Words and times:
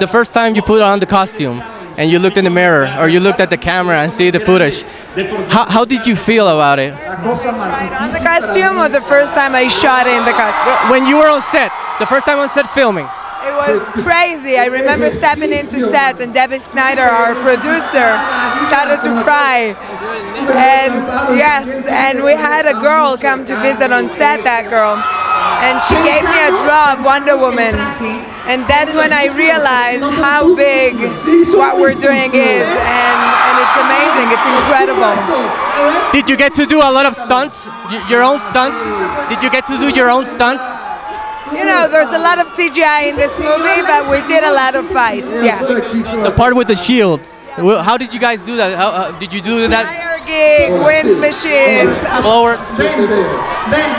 the 0.00 0.08
first 0.08 0.32
time 0.32 0.56
you 0.56 0.62
put 0.62 0.80
on 0.80 0.98
the 0.98 1.06
costume 1.06 1.60
and 1.98 2.10
you 2.10 2.18
looked 2.18 2.38
in 2.38 2.44
the 2.44 2.50
mirror 2.50 2.88
or 2.98 3.08
you 3.08 3.20
looked 3.20 3.40
at 3.40 3.50
the 3.50 3.56
camera 3.56 3.98
and 4.02 4.10
see 4.10 4.30
the 4.30 4.40
footage, 4.40 4.82
how, 5.48 5.66
how 5.66 5.84
did 5.84 6.06
you 6.06 6.16
feel 6.16 6.48
about 6.48 6.78
it? 6.78 6.92
On 6.94 8.10
the 8.10 8.18
costume 8.24 8.78
or 8.78 8.88
the 8.88 9.02
first 9.02 9.32
time 9.34 9.54
I 9.54 9.68
shot 9.68 10.06
in 10.06 10.24
the 10.24 10.32
costume? 10.32 10.90
When 10.90 11.04
you 11.04 11.18
were 11.18 11.28
on 11.28 11.42
set, 11.42 11.70
the 11.98 12.06
first 12.06 12.24
time 12.24 12.38
on 12.38 12.48
set 12.48 12.68
filming. 12.70 13.06
It 13.42 13.56
was 13.56 13.80
crazy. 14.04 14.58
I 14.58 14.66
remember 14.66 15.10
stepping 15.10 15.52
into 15.52 15.88
set 15.88 16.20
and 16.20 16.32
Debbie 16.32 16.58
Snyder, 16.58 17.02
our 17.02 17.34
producer, 17.36 18.08
started 18.68 19.00
to 19.04 19.22
cry. 19.24 19.76
And 20.52 20.92
yes, 21.36 21.86
and 21.86 22.22
we 22.24 22.32
had 22.32 22.66
a 22.66 22.74
girl 22.80 23.16
come 23.16 23.44
to 23.46 23.56
visit 23.60 23.92
on 23.92 24.10
set, 24.10 24.44
that 24.44 24.68
girl. 24.68 25.00
And 25.66 25.76
she 25.82 25.94
gave 26.06 26.22
me 26.24 26.38
a 26.48 26.52
draw 26.64 26.94
of 26.94 27.04
Wonder 27.04 27.36
Woman. 27.36 27.74
And 28.50 28.66
that's 28.66 28.94
when 28.94 29.12
I 29.12 29.28
realized 29.36 30.02
how 30.18 30.56
big 30.56 30.96
what 31.54 31.78
we're 31.78 31.94
doing 31.98 32.30
is. 32.34 32.66
And, 32.66 33.18
and 33.46 33.54
it's 33.62 33.76
amazing. 33.84 34.28
It's 34.34 34.46
incredible. 34.58 35.14
Did 36.12 36.28
you 36.30 36.36
get 36.36 36.54
to 36.54 36.66
do 36.66 36.78
a 36.78 36.90
lot 36.90 37.06
of 37.06 37.14
stunts? 37.14 37.66
Y- 37.66 38.06
Your 38.08 38.22
own 38.22 38.40
stunts? 38.40 38.78
Did 39.28 39.42
you 39.42 39.50
get 39.50 39.66
to 39.66 39.76
do 39.78 39.88
your 39.90 40.10
own 40.10 40.26
stunts? 40.26 40.64
You 41.52 41.64
know, 41.66 41.88
there's 41.90 42.12
a 42.14 42.18
lot 42.18 42.38
of 42.38 42.46
CGI 42.46 43.10
in 43.10 43.16
this 43.16 43.36
movie, 43.38 43.82
but 43.82 44.08
we 44.10 44.20
did 44.28 44.44
a 44.44 44.52
lot 44.52 44.74
of 44.74 44.86
fights. 44.88 45.26
Yeah. 45.42 45.60
The 45.62 46.32
part 46.36 46.54
with 46.54 46.68
the 46.68 46.76
shield. 46.76 47.20
How 47.56 47.96
did 47.96 48.14
you 48.14 48.20
guys 48.20 48.42
do 48.42 48.56
that? 48.56 48.76
How, 48.76 48.88
uh, 48.88 49.18
did 49.18 49.34
you 49.34 49.40
do 49.40 49.66
that? 49.68 50.09
Fire 50.30 50.68
gig, 50.68 50.70
wind 50.84 51.20
machines. 51.20 51.92
Blower? 52.22 52.56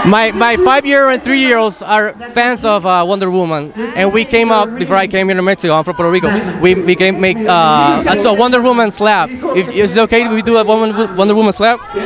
My 0.06 0.32
my 0.34 0.58
five 0.58 0.86
year 0.86 1.10
and 1.10 1.22
three 1.22 1.40
year 1.40 1.58
olds 1.58 1.82
are 1.82 2.14
fans 2.32 2.66
of 2.66 2.86
uh, 2.86 3.04
Wonder 3.08 3.30
Woman, 3.30 3.72
and 3.96 4.14
we 4.14 4.26
came 4.26 4.52
up 4.52 4.74
before 4.78 4.96
I 4.96 5.08
came 5.08 5.28
here 5.28 5.36
to 5.36 5.42
Mexico. 5.42 5.74
I'm 5.74 5.84
from 5.84 5.96
Puerto 5.96 6.12
Rico. 6.12 6.30
We 6.60 6.76
we 6.76 6.96
came 6.96 7.20
make 7.22 7.38
uh, 7.38 8.04
a 8.08 8.16
so 8.18 8.34
Wonder 8.34 8.62
Woman 8.62 8.92
slap. 8.92 9.30
If, 9.30 9.72
is 9.72 9.96
it 9.96 10.00
okay? 10.02 10.24
if 10.26 10.32
We 10.32 10.42
do 10.42 10.58
a 10.58 10.64
Wonder, 10.64 11.14
Wonder 11.16 11.36
Woman 11.36 11.54
slap. 11.54 11.80
We 11.94 12.02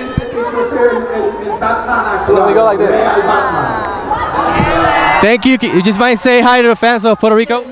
go 2.53 2.65
like 2.65 2.79
this. 2.79 2.91
Thank 5.21 5.45
you. 5.45 5.57
You 5.61 5.81
just 5.81 5.99
mind 5.99 6.19
say 6.19 6.41
hi 6.41 6.61
to 6.61 6.67
the 6.67 6.75
fans 6.75 7.05
of 7.05 7.19
Puerto 7.19 7.35
Rico, 7.35 7.63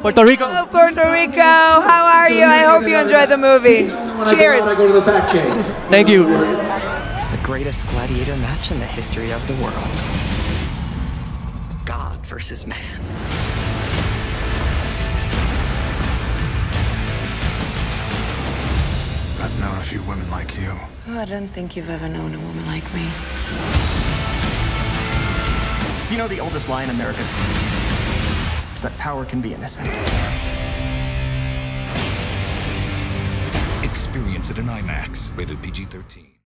Puerto 0.00 0.24
Rico. 0.24 0.46
Hello, 0.46 0.66
Puerto 0.66 1.10
Rico. 1.10 1.42
How 1.42 2.04
are 2.06 2.30
you? 2.30 2.44
I 2.44 2.64
hope 2.64 2.86
you 2.88 2.96
enjoyed 2.96 3.28
the 3.28 3.38
movie. 3.38 4.11
Cheers. 4.30 4.62
I 4.62 4.74
go 4.76 4.86
to 4.86 4.92
the 4.92 5.00
Batcave. 5.00 5.62
Thank 5.90 6.08
you. 6.08 6.24
The 6.26 7.40
greatest 7.42 7.86
gladiator 7.88 8.36
match 8.36 8.70
in 8.70 8.78
the 8.78 8.86
history 8.86 9.32
of 9.32 9.46
the 9.48 9.54
world. 9.54 9.74
God 11.84 12.24
versus 12.26 12.66
man. 12.66 12.78
I've 19.40 19.60
known 19.60 19.76
a 19.76 19.82
few 19.82 20.00
women 20.02 20.30
like 20.30 20.54
you. 20.56 20.72
Oh, 21.08 21.18
I 21.18 21.24
don't 21.24 21.48
think 21.48 21.74
you've 21.74 21.90
ever 21.90 22.08
known 22.08 22.32
a 22.32 22.38
woman 22.38 22.64
like 22.66 22.84
me. 22.94 23.08
Do 26.06 26.14
you 26.14 26.18
know 26.18 26.28
the 26.28 26.38
oldest 26.38 26.68
lie 26.68 26.84
in 26.84 26.90
America? 26.90 27.24
It's 28.70 28.82
that 28.82 28.92
power 28.98 29.24
can 29.24 29.40
be 29.40 29.52
innocent. 29.52 29.88
Experience 33.92 34.48
it 34.48 34.58
in 34.58 34.64
IMAX. 34.68 35.36
Rated 35.36 35.60
PG 35.60 35.84
13. 35.84 36.32